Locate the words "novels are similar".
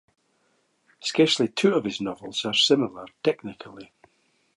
2.01-3.05